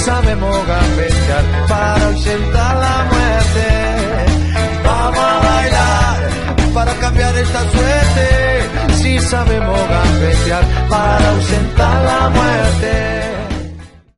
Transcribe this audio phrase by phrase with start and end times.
[0.00, 3.66] Sabemos gambetear para ausentar la muerte.
[4.84, 8.94] Vamos a bailar para cambiar esta suerte.
[8.94, 13.20] Si sabemos gambetear para ausentar la muerte.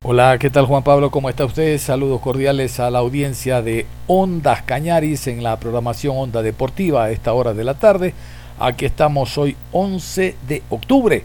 [0.05, 1.11] Hola, ¿qué tal Juan Pablo?
[1.11, 1.79] ¿Cómo está usted?
[1.79, 7.33] Saludos cordiales a la audiencia de Ondas Cañaris en la programación Onda Deportiva a esta
[7.33, 8.15] hora de la tarde.
[8.59, 11.23] Aquí estamos hoy 11 de octubre,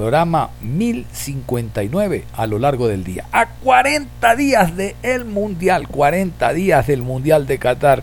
[0.00, 3.26] programa 1059 a lo largo del día.
[3.32, 8.02] A 40 días del Mundial, 40 días del Mundial de Qatar.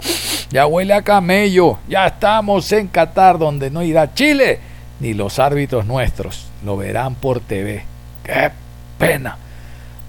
[0.51, 4.59] Ya huele a camello, ya estamos en Qatar donde no irá Chile
[4.99, 6.49] ni los árbitros nuestros.
[6.63, 7.83] Lo verán por TV.
[8.23, 8.51] ¡Qué
[8.99, 9.35] pena!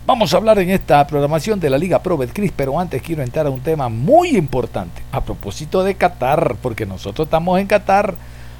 [0.04, 3.46] Vamos a hablar en esta programación de la Liga Pro Betcris, pero antes quiero entrar
[3.46, 8.14] a un tema muy importante a propósito de Qatar, porque nosotros estamos en Qatar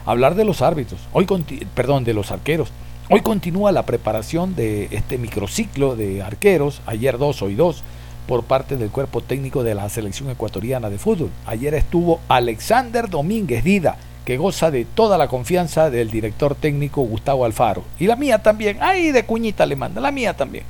[0.07, 1.27] hablar de los árbitros, hoy
[1.75, 2.73] perdón, de los arqueros.
[3.11, 7.83] Hoy continúa la preparación de este microciclo de arqueros, ayer dos, hoy dos,
[8.27, 11.31] por parte del cuerpo técnico de la selección ecuatoriana de fútbol.
[11.47, 17.47] Ayer estuvo Alexander Domínguez Dida, que goza de toda la confianza del director técnico Gustavo
[17.47, 17.83] Alfaro.
[17.99, 20.65] Y la mía también, ay, de cuñita le manda, la mía también.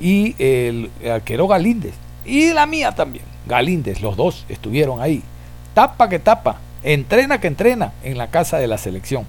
[0.00, 3.24] Y el arquero Galíndez, y la mía también.
[3.46, 5.22] Galíndez, los dos estuvieron ahí.
[5.72, 9.24] Tapa que tapa, entrena que entrena en la casa de la selección.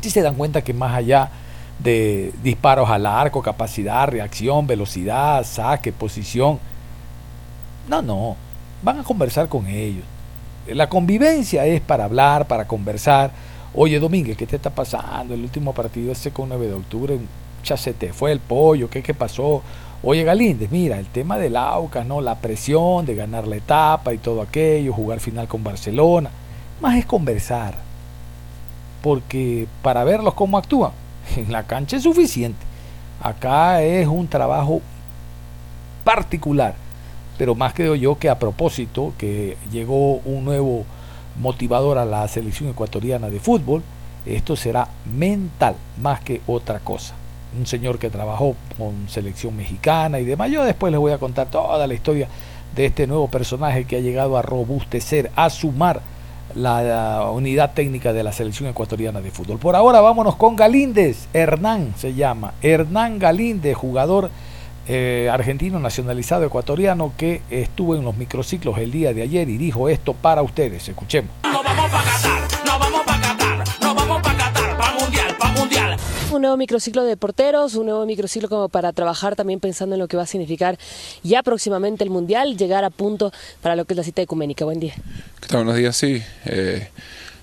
[0.00, 1.30] Si se dan cuenta que más allá
[1.78, 6.58] de disparos al arco, capacidad, reacción, velocidad, saque, posición,
[7.88, 8.36] no, no,
[8.82, 10.04] van a conversar con ellos.
[10.66, 13.30] La convivencia es para hablar, para conversar.
[13.74, 15.34] Oye, Domínguez, ¿qué te está pasando?
[15.34, 17.18] El último partido ese con 9 de octubre,
[17.64, 19.62] ya te fue el pollo, ¿qué, qué pasó?
[20.02, 22.20] Oye, Galíndez, mira, el tema del Aucas, ¿no?
[22.20, 26.30] La presión de ganar la etapa y todo aquello, jugar final con Barcelona
[26.80, 27.74] más es conversar.
[29.02, 30.92] Porque para verlos cómo actúan,
[31.36, 32.64] en la cancha es suficiente.
[33.20, 34.80] Acá es un trabajo
[36.04, 36.74] particular.
[37.38, 40.84] Pero más creo yo que a propósito que llegó un nuevo
[41.40, 43.82] motivador a la selección ecuatoriana de fútbol,
[44.24, 47.14] esto será mental más que otra cosa.
[47.58, 50.50] Un señor que trabajó con selección mexicana y demás.
[50.50, 52.28] Yo después les voy a contar toda la historia
[52.74, 56.02] de este nuevo personaje que ha llegado a robustecer, a sumar
[56.54, 59.58] la unidad técnica de la selección ecuatoriana de fútbol.
[59.58, 64.30] Por ahora vámonos con Galíndez, Hernán se llama, Hernán Galíndez, jugador
[64.86, 69.88] eh, argentino nacionalizado ecuatoriano que estuvo en los microciclos el día de ayer y dijo
[69.88, 70.88] esto para ustedes.
[70.88, 71.30] Escuchemos.
[76.34, 80.08] Un nuevo microciclo de porteros, un nuevo microciclo como para trabajar también pensando en lo
[80.08, 80.76] que va a significar
[81.22, 84.64] ya próximamente el Mundial, llegar a punto para lo que es la cita ecuménica.
[84.64, 84.94] Buen día.
[85.40, 85.58] ¿Qué tal?
[85.58, 86.20] Buenos días, sí.
[86.46, 86.88] Eh,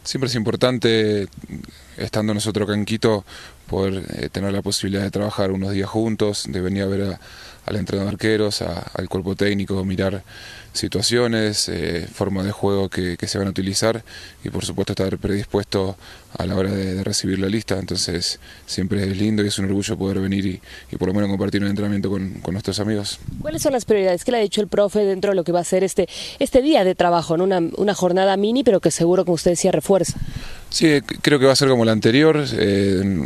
[0.03, 1.29] siempre es importante,
[1.95, 3.23] estando nosotros acá en Quito,
[3.69, 7.19] poder eh, tener la posibilidad de trabajar unos días juntos, de venir a ver a,
[7.65, 10.23] al entrenador de arqueros, a, al cuerpo técnico, mirar
[10.73, 14.03] situaciones, eh, formas de juego que, que, se van a utilizar
[14.43, 15.97] y por supuesto estar predispuesto
[16.37, 17.77] a la hora de, de, recibir la lista.
[17.77, 20.61] Entonces siempre es lindo y es un orgullo poder venir y,
[20.91, 23.19] y por lo menos compartir un entrenamiento con, con, nuestros amigos.
[23.41, 25.59] ¿Cuáles son las prioridades que le ha dicho el profe dentro de lo que va
[25.59, 26.07] a ser este,
[26.39, 27.35] este día de trabajo?
[27.35, 30.17] en Una, una jornada mini, pero que seguro, como usted decía, refuerza.
[30.69, 32.45] Sí, creo que va a ser como la anterior.
[32.53, 33.25] Eh,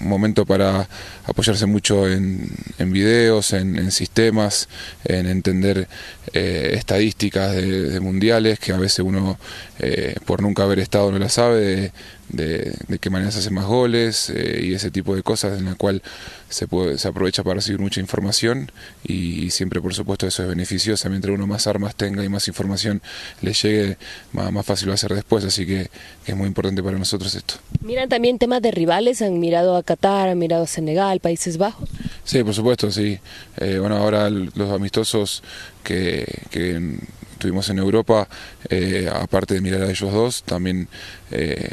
[0.00, 0.88] momento para
[1.26, 4.68] apoyarse mucho en, en videos, en, sistemas,
[5.04, 5.88] en entender
[6.32, 9.38] eh, estadísticas de, mundiales que a veces uno
[9.78, 11.92] eh, por nunca haber estado no la sabe, de,
[12.36, 15.64] de, de qué manera se hacen más goles eh, y ese tipo de cosas en
[15.64, 16.02] la cual
[16.48, 18.70] se, puede, se aprovecha para recibir mucha información
[19.04, 22.48] y, y, siempre por supuesto eso es beneficioso, mientras uno más armas tenga y más
[22.48, 23.02] información
[23.42, 23.96] le llegue,
[24.32, 25.90] más, más fácil va a ser después, así que,
[26.24, 27.54] que, es muy importante para nosotros esto.
[27.80, 31.88] Miran también temas de rivales, han mirado a Qatar, han mirado a Senegal, Países Bajos.
[32.24, 33.18] Sí, por supuesto, sí.
[33.58, 35.42] Eh, bueno, ahora los amistosos
[35.82, 36.98] que, que
[37.38, 38.26] tuvimos en Europa,
[38.70, 40.88] eh, aparte de mirar a ellos dos, también
[41.30, 41.70] eh,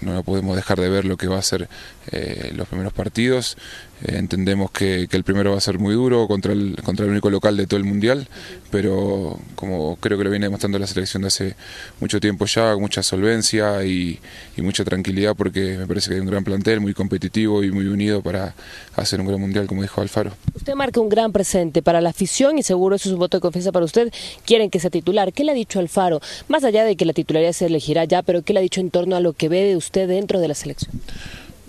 [0.00, 1.68] no podemos dejar de ver lo que va a ser
[2.10, 3.56] eh, los primeros partidos.
[4.04, 7.10] Eh, entendemos que, que, el primero va a ser muy duro contra el, contra el
[7.10, 8.28] único local de todo el Mundial,
[8.70, 11.54] pero como creo que lo viene demostrando la selección de hace
[12.00, 14.18] mucho tiempo ya, mucha solvencia y,
[14.56, 18.20] mucha tranquilidad porque me parece que hay un gran plantel, muy competitivo y muy unido
[18.20, 18.54] para
[18.94, 20.32] hacer un gran Mundial, como dijo Alfaro.
[20.54, 23.40] Usted marca un gran presente para la afición y seguro eso es un voto de
[23.40, 24.12] confianza para usted.
[24.44, 25.32] Quieren que sea titular.
[25.32, 26.20] ¿Qué le ha dicho Alfaro?
[26.48, 28.90] Más allá de que la titularidad se elegirá ya, pero ¿qué le ha dicho en
[28.90, 30.92] torno a lo que ve de usted dentro de la selección?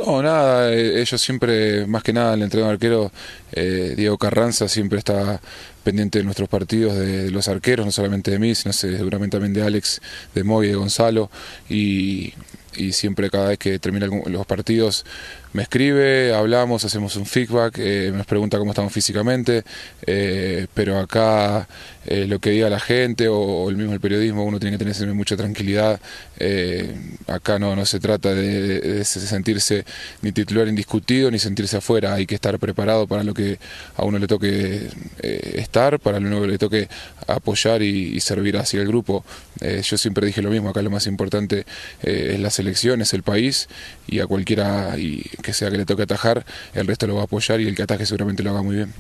[0.03, 3.11] No, nada, eh, ellos siempre, más que nada, el entrenador arquero,
[3.51, 5.39] eh, Diego Carranza, siempre está
[5.83, 9.61] pendiente de nuestros partidos, de, los arqueros, no solamente de mí, sino seguramente también de
[9.61, 10.01] Alex,
[10.33, 11.29] de Moy, de Gonzalo,
[11.69, 12.33] y,
[12.75, 15.05] y siempre cada vez que termina los partidos
[15.53, 19.63] me escribe, hablamos, hacemos un feedback, eh, nos pregunta cómo estamos físicamente,
[20.05, 21.67] eh, pero acá
[22.05, 25.13] eh, lo que diga la gente o, el mismo el periodismo, uno tiene que tener
[25.13, 25.99] mucha tranquilidad.
[26.39, 26.95] Eh,
[27.27, 29.85] acá no, no se trata de, sentirse
[30.21, 33.59] ni titular indiscutido ni sentirse afuera, hay que estar preparado para lo que
[33.97, 34.87] a uno le toque
[35.21, 36.87] estar, para lo que le toque
[37.27, 39.23] apoyar y, y servir hacia el grupo.
[39.61, 41.65] yo siempre dije lo mismo, acá lo más importante
[42.01, 43.67] es la selección, es el país
[44.07, 47.25] y a cualquiera y que sea que le toque atajar, el resto lo va a
[47.25, 48.93] apoyar y el que ataje seguramente lo haga muy bien.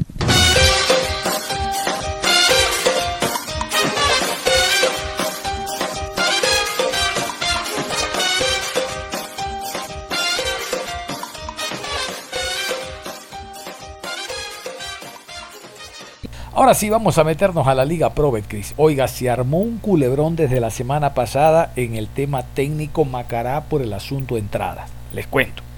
[16.61, 18.75] Ahora sí, vamos a meternos a la Liga Pro Betcris.
[18.77, 23.81] Oiga, se armó un culebrón desde la semana pasada en el tema técnico Macará por
[23.81, 24.87] el asunto entradas.
[25.11, 25.70] Les cuento.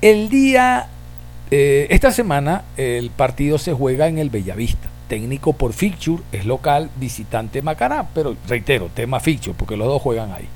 [0.00, 0.88] El día,
[1.50, 4.88] eh, esta semana, el partido se juega en el Bellavista.
[5.08, 10.32] Técnico por fixture es local, visitante Macará, pero reitero, tema fixture, porque los dos juegan
[10.32, 10.48] ahí.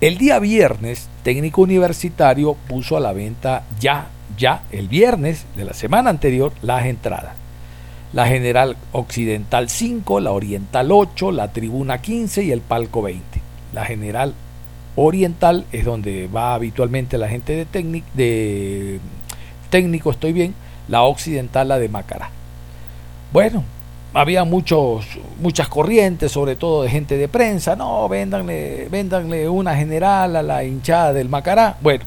[0.00, 5.74] El día viernes, técnico universitario puso a la venta ya, ya, el viernes de la
[5.74, 7.42] semana anterior, las entradas
[8.12, 13.22] la General Occidental 5, la Oriental 8, la Tribuna 15 y el Palco 20.
[13.72, 14.34] La General
[14.96, 19.00] Oriental es donde va habitualmente la gente de, de
[19.70, 20.54] técnico, estoy bien,
[20.88, 22.30] la Occidental la de Macará.
[23.32, 23.64] Bueno,
[24.14, 25.06] había muchos,
[25.40, 30.64] muchas corrientes, sobre todo de gente de prensa, no, véndanle, véndanle una general a la
[30.64, 31.76] hinchada del Macará.
[31.80, 32.04] Bueno,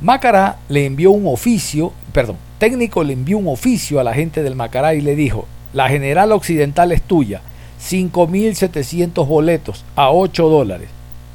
[0.00, 4.54] Macará le envió un oficio, perdón, técnico le envió un oficio a la gente del
[4.54, 7.40] Macará y le dijo, la General Occidental es tuya,
[7.82, 10.88] 5.700 boletos a 8 dólares.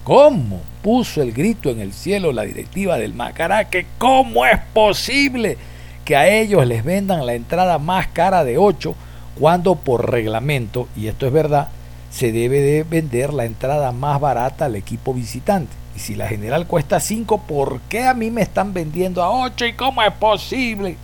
[0.05, 0.61] ¿Cómo?
[0.81, 5.57] Puso el grito en el cielo la directiva del Macará, que cómo es posible
[6.05, 8.95] que a ellos les vendan la entrada más cara de 8
[9.39, 11.69] cuando por reglamento, y esto es verdad,
[12.11, 15.71] se debe de vender la entrada más barata al equipo visitante.
[15.95, 19.65] Y si la general cuesta 5, ¿por qué a mí me están vendiendo a 8
[19.65, 20.95] y cómo es posible?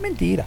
[0.00, 0.46] Mentira.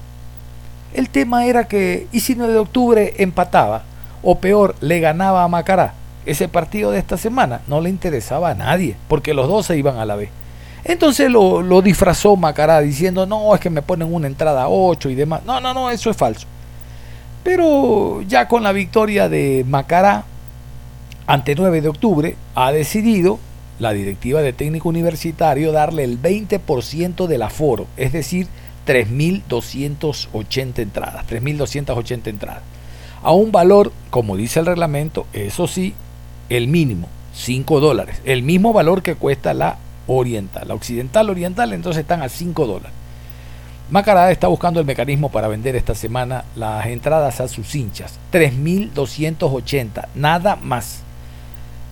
[0.94, 3.83] El tema era que, ¿y si 9 de octubre empataba?
[4.24, 5.94] O peor, le ganaba a Macará.
[6.27, 9.97] Ese partido de esta semana no le interesaba a nadie, porque los dos se iban
[9.97, 10.29] a la vez.
[10.83, 15.15] Entonces lo, disfrazó Macará diciendo, no, es que me ponen una entrada a 8 y
[15.15, 15.41] demás.
[15.45, 16.45] No, no, no, eso es falso.
[17.44, 20.25] Pero ya con la victoria de Macará
[21.27, 23.39] ante 9 de octubre, ha decidido
[23.79, 28.47] la directiva de técnico universitario darle el 20% del aforo, es decir,
[28.85, 32.63] 3.280 entradas, 3.280 entradas.
[33.24, 35.94] A un valor, como dice el reglamento, eso sí,
[36.50, 38.22] el mínimo, 5 dólares.
[38.25, 39.77] El mismo valor que cuesta la
[40.08, 40.68] oriental.
[40.68, 42.92] La occidental oriental entonces están a 5 dólares.
[43.89, 48.20] Macará está buscando el mecanismo para vender esta semana las entradas a sus hinchas.
[48.34, 51.00] 3.280, nada más.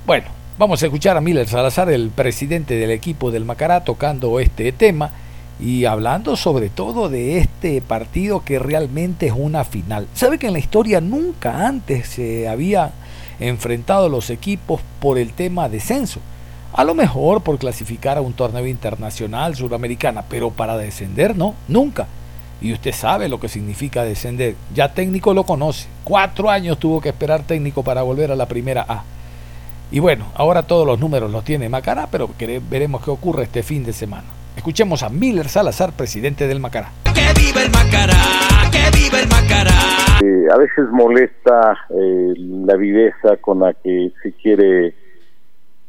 [0.05, 4.73] Bueno, vamos a escuchar a Miller Salazar, el presidente del equipo del Macará, tocando este
[4.73, 5.11] tema
[5.57, 10.07] y hablando sobre todo de este partido que realmente es una final.
[10.13, 12.91] ¿Sabe que en la historia nunca antes se había
[13.39, 16.19] enfrentado los equipos por el tema descenso?
[16.73, 22.07] A lo mejor por clasificar a un torneo internacional suramericana, pero para descender no, nunca.
[22.61, 24.55] Y usted sabe lo que significa descender.
[24.73, 25.87] Ya técnico lo conoce.
[26.03, 29.03] Cuatro años tuvo que esperar técnico para volver a la primera A.
[29.91, 32.29] Y bueno, ahora todos los números los tiene Macará, pero
[32.69, 34.25] veremos qué ocurre este fin de semana.
[34.57, 36.91] Escuchemos a Miller Salazar, presidente del Macará.
[37.13, 38.44] ¡Que viva el Macará!
[40.21, 44.93] Eh, a veces molesta eh, la viveza con la que se quiere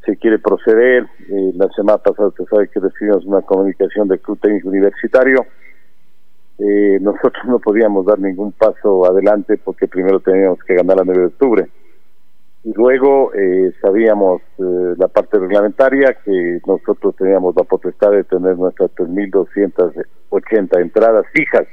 [0.05, 1.05] se quiere proceder.
[1.29, 5.47] Eh, la semana pasada se sabe que recibimos una comunicación del Club Técnico Universitario.
[6.59, 11.27] Nosotros no podíamos dar ningún paso adelante porque primero teníamos que ganar a 9 de
[11.27, 11.69] octubre.
[12.65, 18.91] y luego eh, sabíamos la parte reglamentaria que nosotros teníamos la potestad de tener nuestras
[18.93, 21.67] 3.280 entradas fijas.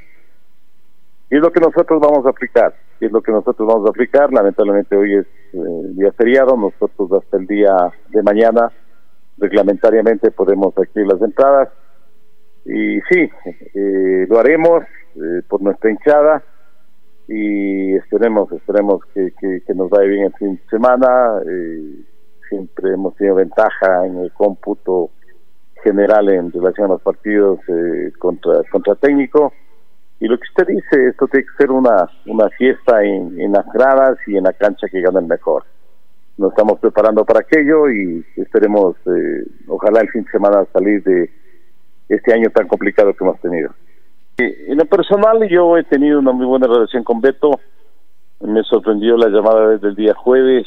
[1.30, 3.90] Y es lo que nosotros vamos a aplicar, y es lo que nosotros vamos a
[3.90, 4.32] aplicar.
[4.32, 5.58] Lamentablemente hoy es eh,
[5.94, 7.74] día feriado, nosotros hasta el día
[8.10, 8.70] de mañana
[9.38, 11.68] reglamentariamente podemos adquirir las entradas.
[12.64, 13.30] Y sí,
[13.74, 14.84] eh, lo haremos
[15.16, 16.42] eh, por nuestra hinchada
[17.28, 21.40] y esperemos, esperemos que, que, nos vaya bien el fin de semana.
[21.46, 22.04] Eh,
[22.48, 25.10] siempre hemos tenido ventaja en el cómputo
[25.82, 29.52] general en relación a los partidos eh, contra, contra técnico.
[30.20, 34.16] Y lo que usted dice, esto tiene que ser una, una fiesta en, las gradas
[34.26, 35.64] y en la cancha que gane el mejor.
[36.36, 41.30] Nos estamos preparando para aquello y esperemos, eh, ojalá el fin de semana salir de
[42.08, 43.70] este año tan complicado que hemos tenido.
[44.36, 47.60] En lo personal, yo he tenido una muy buena relación con Beto.
[48.40, 50.66] Me sorprendió la llamada desde el día jueves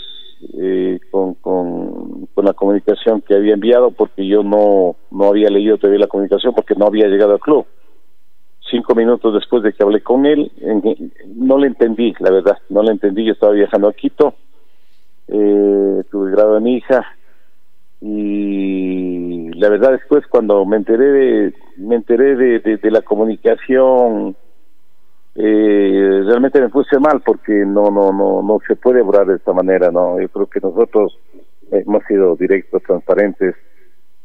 [0.58, 6.00] eh, con, con, la comunicación que había enviado, porque yo no, no había leído todavía
[6.00, 7.66] la comunicación porque no había llegado al club.
[8.70, 10.52] Cinco minutos después de que hablé con él,
[11.36, 13.26] no le entendí, la verdad, no le entendí.
[13.26, 14.36] Yo estaba viajando a Quito,
[15.28, 17.06] eh, tuve grado de mi hija,
[18.00, 24.36] y la verdad después cuando me enteré de me enteré de, de, la comunicación
[25.34, 29.52] eh, realmente me puse mal porque no no no no se puede obrar de esta
[29.52, 31.18] manera no yo creo que nosotros
[31.72, 33.56] hemos sido directos transparentes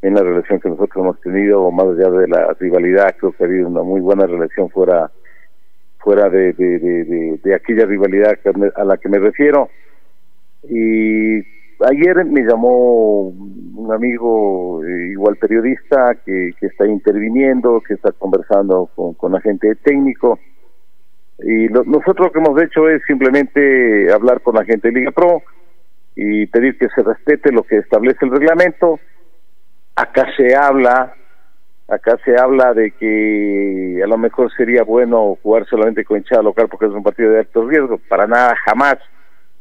[0.03, 3.47] en la relación que nosotros hemos tenido más allá de la rivalidad creo que ha
[3.47, 5.11] habido una muy buena relación fuera
[5.99, 8.39] fuera de aquella rivalidad
[8.75, 9.69] a la que me refiero
[10.65, 11.43] y
[11.85, 18.89] ayer me llamó un amigo, eh, igual periodista, que, que está interviniendo, que está conversando
[18.95, 20.39] con, con agente técnico.
[21.43, 25.43] Y nosotros lo que hemos hecho es simplemente hablar con la gente de Liga Pro
[26.15, 29.01] y pedir que se respete lo que establece el reglamento.
[29.95, 31.15] Acá se habla,
[31.89, 36.69] acá se habla de que a lo mejor sería bueno jugar solamente con hinchada local
[36.71, 37.99] porque es un partido de alto riesgo.
[38.09, 38.97] Para nada, jamás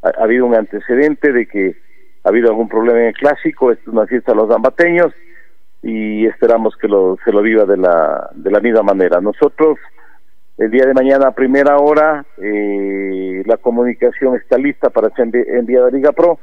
[0.02, 1.76] ha habido un antecedente de que
[2.24, 5.14] ha habido algún problema en el clásico, esto es una fiesta a los zambateños
[5.84, 9.20] y esperamos que lo, se lo viva de la, de la misma manera.
[9.20, 9.80] Nosotros,
[10.58, 15.88] el día de mañana a primera hora, eh, la comunicación está lista para ser enviada
[15.88, 16.40] a Liga Pro.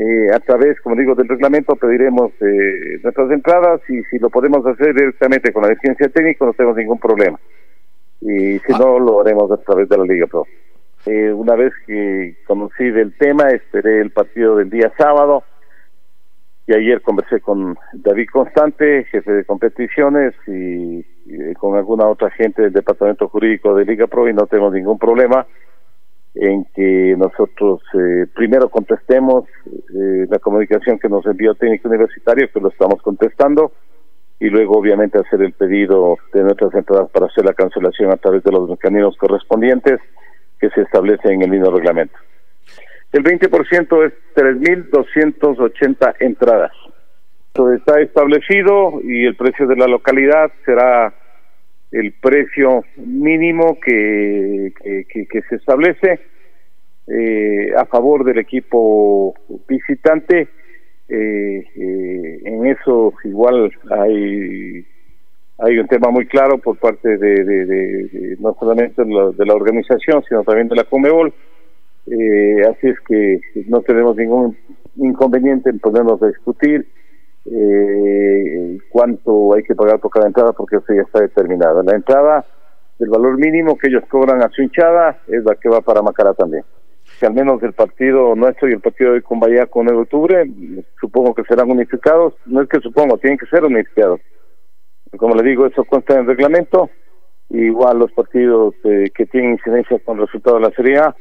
[0.00, 4.64] Eh, a través, como digo, del reglamento pediremos eh, nuestras entradas y si lo podemos
[4.64, 7.40] hacer directamente con la ciencia técnica no tenemos ningún problema.
[8.20, 10.46] Y si no, lo haremos a través de la Liga Pro.
[11.04, 15.42] Eh, una vez que conocí del tema, esperé el partido del día sábado
[16.68, 21.04] y ayer conversé con David Constante, jefe de competiciones, y,
[21.54, 25.46] con alguna otra gente del departamento jurídico de Liga Pro y no tengo ningún problema
[26.40, 32.60] en que nosotros eh, primero contestemos eh, la comunicación que nos envió técnico universitario, que
[32.60, 33.72] lo estamos contestando,
[34.38, 38.44] y luego obviamente hacer el pedido de nuestras entradas para hacer la cancelación a través
[38.44, 39.98] de los mecanismos correspondientes
[40.60, 42.16] que se establece en el mismo reglamento.
[43.12, 46.72] El 20% es 3.280 entradas.
[47.48, 51.12] Esto está establecido y el precio de la localidad será
[51.90, 56.20] el precio mínimo que, que, se establece
[57.06, 59.34] eh, a favor del equipo
[59.66, 60.48] visitante.
[61.08, 64.84] Eh, eh, en eso igual hay
[65.58, 70.68] hay un tema muy claro por parte de, no solamente de la, organización, sino también
[70.68, 71.32] de la Comebol.
[72.06, 74.56] Eh, así es que no tenemos ningún
[74.96, 76.86] inconveniente en ponernos a discutir
[77.50, 81.82] eh, cuánto hay que pagar por cada entrada, porque eso ya está determinado.
[81.82, 82.44] La entrada,
[82.98, 86.34] el valor mínimo que ellos cobran a su hinchada, es la que va para Macará
[86.34, 86.64] también.
[87.18, 90.44] Que al menos el partido nuestro y el partido de Cumbaya con el octubre,
[91.00, 92.34] supongo que serán unificados.
[92.46, 94.20] No es que supongo, tienen que ser unificados
[95.16, 96.90] como le digo, eso consta en el reglamento.
[97.50, 101.16] Igual los partidos eh, que tienen incidencia con el resultado de la Serie A,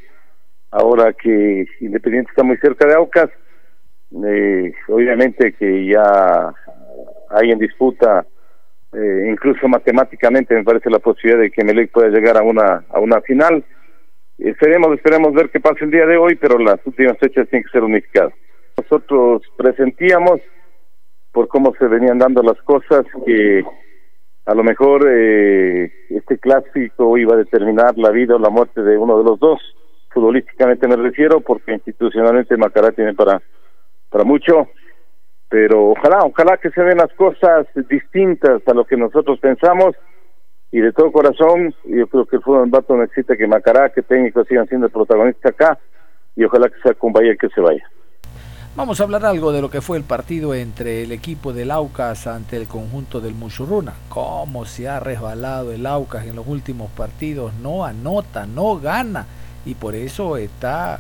[0.71, 3.29] ahora que Independiente está muy cerca de Aucas,
[4.11, 6.53] eh, obviamente que ya
[7.29, 8.25] hay en disputa,
[8.93, 12.99] eh, incluso matemáticamente me parece la posibilidad de que Melec pueda llegar a una, a
[12.99, 13.63] una final.
[14.37, 17.71] Esperemos, esperemos ver qué pasa el día de hoy, pero las últimas fechas tienen que
[17.71, 18.33] ser unificadas.
[18.77, 20.39] Nosotros presentíamos
[21.31, 23.63] por cómo se venían dando las cosas, que
[24.45, 28.97] a lo mejor eh, este clásico iba a determinar la vida o la muerte de
[28.97, 29.59] uno de los dos.
[30.11, 33.41] Futbolísticamente me refiero, porque institucionalmente Macará tiene para,
[34.17, 34.67] para mucho,
[35.47, 39.95] pero ojalá, ojalá que se den las cosas distintas a lo que nosotros pensamos
[40.71, 44.47] y de todo corazón, yo creo que el fútbol Bato necesita que Macará, que técnicos
[44.47, 45.77] sigan siendo protagonistas acá,
[46.35, 47.87] y ojalá que sea con que se vaya.
[48.75, 52.25] Vamos a hablar algo de lo que fue el partido entre el equipo del Aucas
[52.25, 53.93] ante el conjunto del Muchurruna.
[54.09, 57.53] Cómo se ha resbalado el Aucas en los últimos partidos.
[57.61, 59.27] No anota, no gana.
[59.63, 60.99] Y por eso está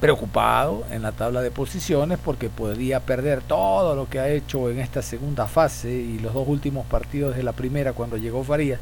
[0.00, 4.78] preocupado en la tabla de posiciones porque podría perder todo lo que ha hecho en
[4.78, 8.80] esta segunda fase y los dos últimos partidos de la primera cuando llegó Farías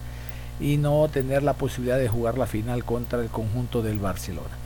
[0.61, 4.57] y no tener la posibilidad de jugar la final contra el conjunto del Barcelona.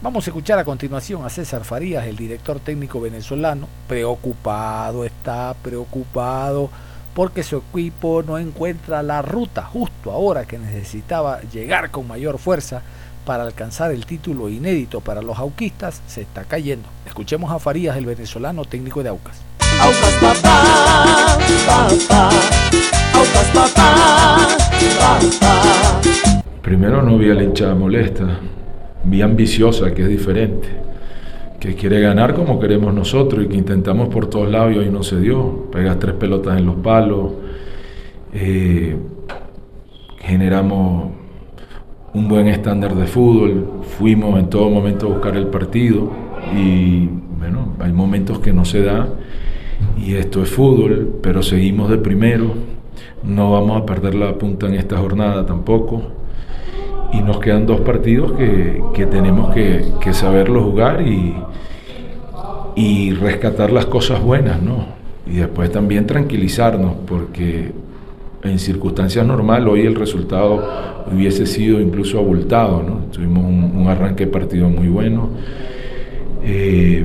[0.00, 6.70] Vamos a escuchar a continuación a César Farías, el director técnico venezolano, preocupado, está preocupado
[7.16, 12.82] porque su equipo no encuentra la ruta justo ahora que necesitaba llegar con mayor fuerza
[13.24, 16.86] para alcanzar el título inédito para los auquistas, se está cayendo.
[17.06, 19.40] Escuchemos a Farías, el venezolano técnico de Aucas.
[19.80, 22.30] Aucas papá, papá,
[23.14, 24.48] Aucas papá,
[25.00, 26.00] papá.
[26.60, 28.40] Primero no vi a la hinchada molesta,
[29.04, 30.68] muy ambiciosa, que es diferente,
[31.66, 35.02] que quiere ganar como queremos nosotros y que intentamos por todos lados y hoy no
[35.02, 35.68] se dio.
[35.72, 37.32] Pegas tres pelotas en los palos,
[38.32, 38.96] eh,
[40.20, 41.10] generamos
[42.14, 46.10] un buen estándar de fútbol, fuimos en todo momento a buscar el partido
[46.56, 47.08] y
[47.38, 49.08] bueno, hay momentos que no se da
[49.98, 52.54] y esto es fútbol, pero seguimos de primero,
[53.24, 56.15] no vamos a perder la punta en esta jornada tampoco
[57.12, 61.34] y nos quedan dos partidos que, tenemos que, que, saberlo jugar y,
[62.74, 64.86] y rescatar las cosas buenas, ¿no?
[65.26, 67.72] Y después también tranquilizarnos, porque
[68.42, 70.62] en circunstancias normales hoy el resultado
[71.12, 73.06] hubiese sido incluso abultado, ¿no?
[73.12, 75.30] Tuvimos un, arranque de partido muy bueno.
[76.44, 77.04] Eh,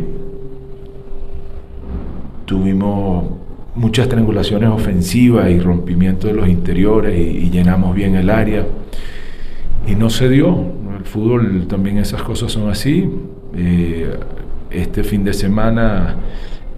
[2.46, 3.26] tuvimos
[3.76, 8.66] muchas triangulaciones ofensivas y rompimiento de los interiores y llenamos bien el área
[9.88, 10.82] y no se dio.
[10.98, 13.10] El fútbol también esas cosas son así.
[13.56, 14.14] Eh,
[14.70, 16.16] este fin de semana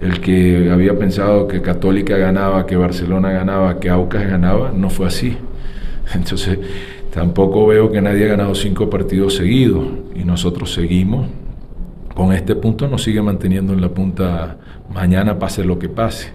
[0.00, 5.06] el que había pensado que Católica ganaba, que Barcelona ganaba, que Aucas ganaba, no fue
[5.06, 5.36] así.
[6.14, 6.58] Entonces
[7.12, 11.28] tampoco veo que nadie ha ganado cinco partidos seguidos y nosotros seguimos.
[12.14, 14.58] Con este punto nos sigue manteniendo en la punta
[14.92, 16.30] mañana pase lo que pase.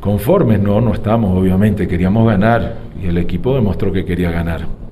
[0.00, 4.85] Conformes, no, no estamos, obviamente, queríamos ganar y el equipo demostró que quería ganar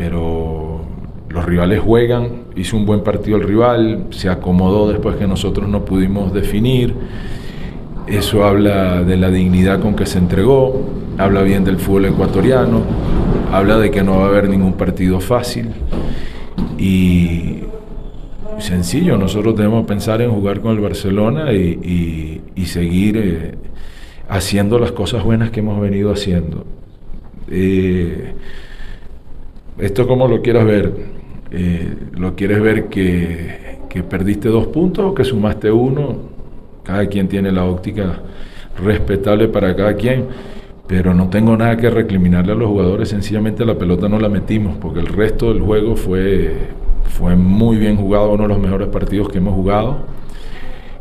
[0.00, 0.80] pero
[1.28, 5.84] los rivales juegan, hizo un buen partido el rival, se acomodó después que nosotros no
[5.84, 6.94] pudimos definir,
[8.06, 10.80] eso habla de la dignidad con que se entregó,
[11.18, 12.80] habla bien del fútbol ecuatoriano,
[13.52, 15.68] habla de que no va a haber ningún partido fácil
[16.78, 17.58] y
[18.56, 23.54] sencillo, nosotros debemos pensar en jugar con el Barcelona y, seguir eh,
[24.30, 26.64] haciendo las cosas buenas que hemos venido haciendo.
[27.50, 28.32] Eh,
[29.80, 30.92] esto como lo quieras ver,
[31.50, 36.16] eh, lo quieres ver que, que, perdiste dos puntos o que sumaste uno,
[36.84, 38.20] cada quien tiene la óptica
[38.82, 40.26] respetable para cada quien,
[40.86, 44.76] pero no tengo nada que recriminarle a los jugadores, sencillamente la pelota no la metimos,
[44.78, 46.52] porque el resto del juego fue,
[47.04, 50.06] fue muy bien jugado, uno de los mejores partidos que hemos jugado,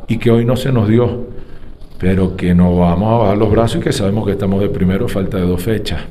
[0.08, 1.28] y que hoy no se nos dio,
[2.00, 5.08] pero que no vamos a bajar los brazos y que sabemos que estamos de primero,
[5.08, 6.02] falta de dos fechas.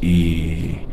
[0.00, 0.85] Y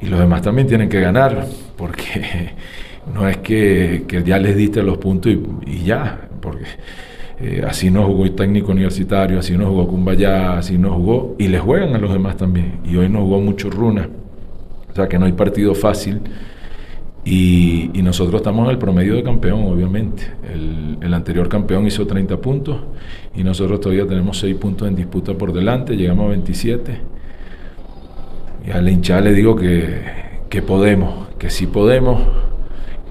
[0.00, 2.52] y los demás también tienen que ganar, porque
[3.14, 5.32] no es que, ya les diste los puntos
[5.66, 6.64] y, ya, porque
[7.40, 11.48] eh, así no jugó el técnico universitario, así no jugó Cumbayá, así no jugó, y
[11.48, 12.80] les juegan a los demás también.
[12.84, 14.08] Y hoy no jugó mucho Runa,
[14.90, 16.20] o sea que no hay partido fácil.
[17.24, 20.22] Y, nosotros estamos en el promedio de campeón, obviamente.
[20.50, 22.78] El, el, anterior campeón hizo 30 puntos
[23.34, 27.00] y nosotros todavía tenemos 6 puntos en disputa por delante, llegamos a 27
[28.68, 32.20] y a la hinchada le digo que, podemos, que sí podemos,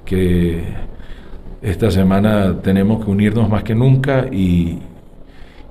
[0.04, 0.62] que
[1.62, 4.78] esta semana tenemos que unirnos más que nunca y,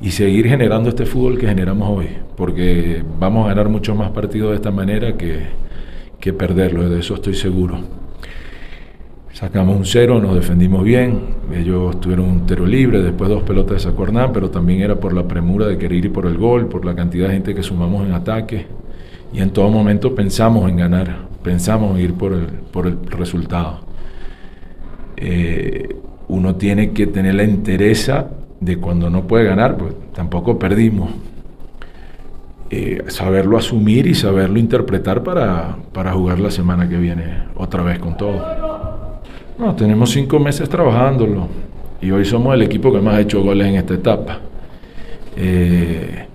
[0.09, 4.55] seguir generando este fútbol que generamos hoy, porque vamos a ganar muchos más partidos de
[4.57, 5.39] esta manera que,
[6.19, 7.79] que perderlos, de eso estoy seguro.
[9.31, 11.21] Sacamos un cero, nos defendimos bien,
[11.53, 15.27] ellos tuvieron un tero libre, después dos pelotas de Sacuarnán, pero también era por la
[15.27, 18.13] premura de querer ir por el gol, por la cantidad de gente que sumamos en
[18.13, 18.65] ataque
[19.33, 23.79] y en todo momento pensamos en ganar, pensamos en ir por el, por el resultado.
[25.15, 25.95] Eh,
[26.27, 28.27] uno tiene que tener la entereza
[28.59, 31.09] de cuando no puede ganar, pues tampoco perdimos.
[32.69, 37.97] Eh, saberlo asumir y saberlo interpretar para, para, jugar la semana que viene otra vez
[37.97, 38.41] con todo.
[39.57, 41.47] No, tenemos cinco meses trabajándolo
[42.01, 44.39] y hoy somos el equipo que más ha hecho goles en esta etapa.
[45.37, 46.25] Eh,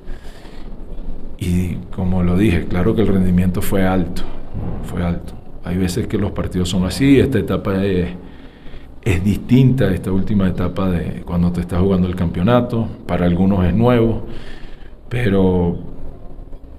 [1.42, 4.22] y como lo dije, claro que el rendimiento fue alto,
[4.84, 5.34] fue alto.
[5.64, 8.10] Hay veces que los partidos son así, esta etapa es,
[9.04, 13.74] es distinta esta última etapa de cuando te estás jugando el campeonato, para algunos es
[13.74, 14.26] nuevo,
[15.08, 15.78] pero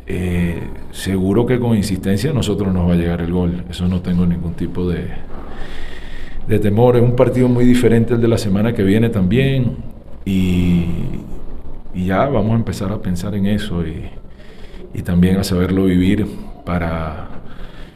[0.07, 4.01] eh, seguro que con insistencia a nosotros nos va a llegar el gol, eso no
[4.01, 5.07] tengo ningún tipo de,
[6.47, 9.77] de temor, es un partido muy diferente al de la semana que viene también.
[10.25, 10.85] Y,
[11.95, 14.09] ya vamos a empezar a pensar en eso y,
[15.01, 16.27] también a saberlo vivir
[16.65, 17.27] para,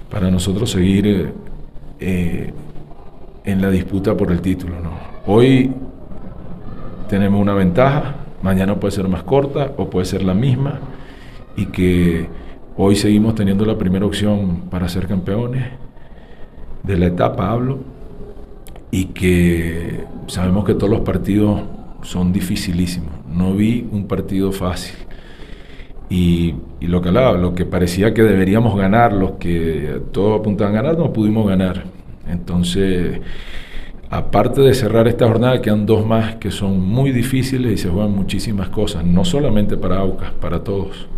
[0.09, 1.33] para nosotros seguir
[1.99, 2.53] eh,
[3.45, 4.75] en la disputa por el título.
[5.25, 5.71] Hoy
[7.07, 10.79] tenemos una ventaja, mañana puede ser más corta o puede ser la misma
[11.55, 12.27] y que
[12.75, 15.65] hoy seguimos teniendo la primera opción para ser campeones
[16.83, 17.79] de la etapa, hablo,
[18.91, 21.61] y que sabemos que todos los partidos
[22.01, 23.11] son dificilísimos.
[23.29, 25.06] No vi un partido fácil.
[26.09, 30.81] Y, lo que hablaba, lo que parecía que deberíamos ganar, los que todos apuntaban a
[30.81, 31.83] ganar, no pudimos ganar.
[32.29, 33.19] Entonces,
[34.09, 38.15] aparte de cerrar esta jornada, quedan dos más que son muy difíciles y se juegan
[38.15, 41.09] muchísimas cosas, no solamente para Aucas, para todos.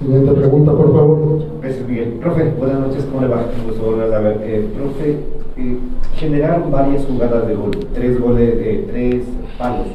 [0.00, 1.44] Siguiente pregunta, por favor.
[1.60, 2.08] Gracias, Miguel.
[2.14, 3.44] Profe, buenas noches, ¿cómo le va?
[3.56, 4.40] Un gusto volver a ver.
[4.42, 5.10] Eh, profe,
[5.58, 5.78] eh,
[6.16, 9.24] generaron varias jugadas de gol, tres goles de tres
[9.58, 9.88] palos,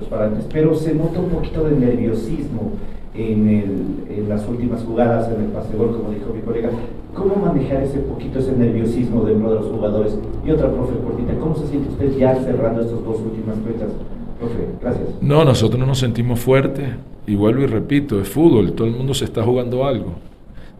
[0.00, 2.72] los parantes, pero se nota un poquito de nerviosismo
[3.14, 6.70] en, el, en, las últimas jugadas, en el pase gol, como dijo mi colega.
[7.14, 10.18] ¿Cómo manejar ese poquito, ese nerviosismo dentro de los jugadores?
[10.46, 13.90] Y otra, profe Cortita, ¿cómo se siente usted ya cerrando estas dos últimas fechas?
[14.38, 15.08] Profe, gracias.
[15.20, 16.88] No, nosotros nos sentimos fuertes
[17.26, 20.14] y vuelvo y repito, es fútbol, todo el mundo se está jugando algo.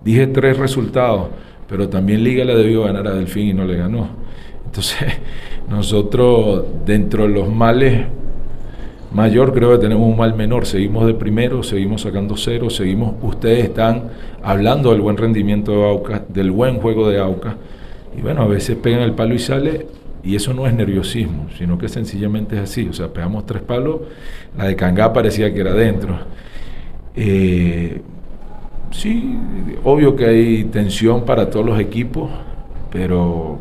[0.02, 1.28] Dije tres resultados,
[1.68, 4.08] pero también Liga le debió ganar a Delfín y no le ganó.
[4.64, 4.98] Entonces,
[5.68, 8.06] nosotros dentro de los males
[9.14, 10.66] mayor, creo que tenemos un mal menor.
[10.66, 13.14] Seguimos de primero, seguimos sacando cero, seguimos.
[13.22, 14.10] Ustedes están
[14.42, 17.56] hablando del buen rendimiento de Auca, del buen juego de Auca.
[18.16, 19.86] Y bueno, a veces pegan el palo y sale.
[20.24, 22.88] Y eso no es nerviosismo, sino que sencillamente es así.
[22.88, 24.02] O sea, pegamos tres palos,
[24.56, 26.16] la de Cangá parecía que era adentro.
[27.16, 28.00] Eh,
[28.92, 29.36] sí,
[29.82, 32.30] obvio que hay tensión para todos los equipos,
[32.90, 33.58] pero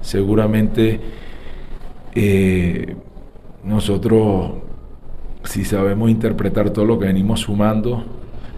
[0.00, 1.00] seguramente
[2.14, 2.94] eh,
[3.64, 4.52] nosotros
[5.44, 8.04] si sabemos interpretar todo lo que venimos sumando,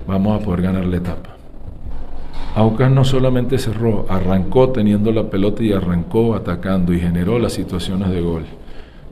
[0.07, 1.31] vamos a poder ganar la etapa.
[2.55, 8.11] Aucas no solamente cerró, arrancó teniendo la pelota y arrancó atacando y generó las situaciones
[8.11, 8.45] de gol.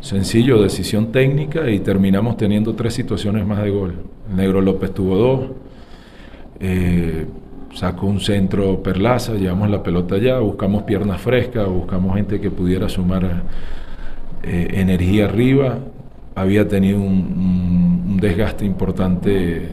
[0.00, 3.94] Sencillo, decisión técnica y terminamos teniendo tres situaciones más de gol.
[4.34, 5.40] Negro López tuvo dos,
[6.60, 7.26] eh,
[7.74, 12.88] sacó un centro Perlaza, llevamos la pelota allá, buscamos piernas frescas, buscamos gente que pudiera
[12.88, 13.42] sumar
[14.42, 15.78] eh, energía arriba
[16.40, 19.68] había tenido un, desgaste importante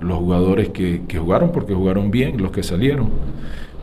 [0.00, 3.08] los jugadores que, jugaron, porque jugaron bien, los que salieron.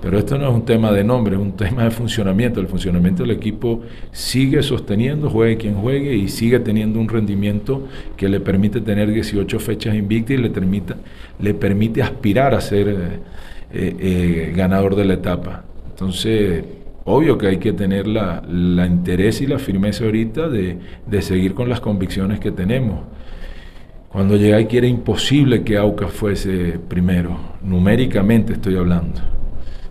[0.02, 2.60] Pero esto no es un tema de nombre, es un tema de funcionamiento.
[2.60, 3.82] El funcionamiento del equipo
[4.12, 9.60] sigue sosteniendo, juegue quien juegue, y sigue teniendo un rendimiento que le permite tener 18
[9.60, 10.98] fechas invictas y le, permita,
[11.40, 15.64] le permite aspirar a ser eh, eh, ganador de la etapa.
[15.92, 16.64] Entonces,
[17.06, 18.44] obvio que hay que tener la,
[18.86, 20.80] interés y la firmeza ahorita de,
[21.22, 23.00] seguir con las convicciones que tenemos.
[24.10, 29.22] Cuando llegué aquí era imposible que Aucas fuese primero, numéricamente estoy hablando.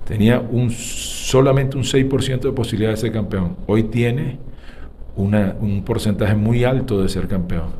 [0.05, 3.57] Tenía un, solamente un 6% de posibilidad de ser campeón.
[3.67, 4.39] Hoy tiene
[5.17, 7.71] un porcentaje muy alto de ser campeón.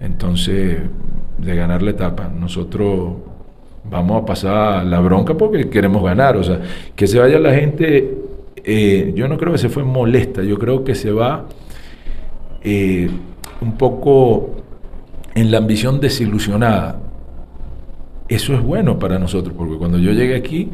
[0.00, 0.78] Entonces,
[1.38, 2.28] de ganar la etapa.
[2.28, 3.14] Nosotros
[3.84, 6.36] vamos a pasar la bronca porque queremos ganar.
[6.36, 6.60] O sea,
[6.94, 8.31] que se vaya la gente
[8.64, 11.46] eh, yo no creo que se fue molesta, yo creo que se va
[12.62, 13.10] eh,
[13.60, 14.56] un poco
[15.34, 17.00] en la ambición desilusionada.
[18.28, 20.70] Eso es bueno para nosotros, porque cuando yo llegué aquí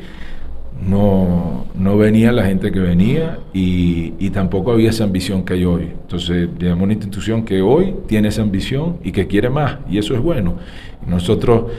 [0.87, 5.85] no, no venía la gente que venía y, tampoco había esa ambición que hay hoy.
[6.03, 10.15] Entonces, tenemos una institución que hoy tiene esa ambición y que quiere más, y eso
[10.15, 10.57] es bueno.
[11.07, 11.73] Nosotros,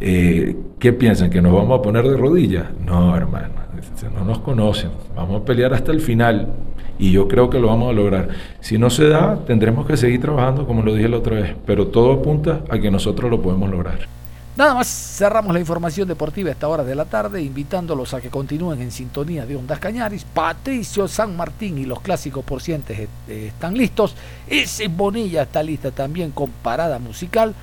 [0.00, 1.28] eh, ¿qué piensan?
[1.28, 2.66] ¿Que nos vamos a poner de rodillas?
[2.86, 3.65] No, hermano
[4.14, 6.48] no nos conocen, vamos a pelear hasta el final
[6.98, 8.28] y yo creo que lo vamos a lograr.
[8.60, 11.88] Si no se da, tendremos que seguir trabajando como lo dije la otra vez, pero
[11.88, 14.16] todo apunta a que nosotros lo podemos lograr.
[14.56, 18.30] Nada más cerramos la información deportiva a esta hora de la tarde, invitándolos a que
[18.30, 20.24] continúen en sintonía de Ondas Cañaris.
[20.24, 23.08] Patricio San Martín y los clásicos porcientes eh,
[23.48, 24.14] están listos.
[24.46, 27.54] Ese Bonilla está lista también con parada musical.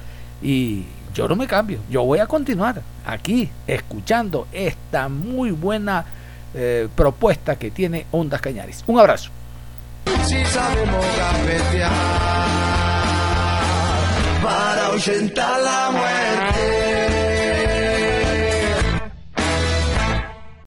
[0.44, 6.06] Y yo no me cambio, yo voy a continuar aquí escuchando esta muy buena
[6.54, 8.84] eh, propuesta que tiene Ondas Cañaris.
[8.88, 9.30] Un abrazo.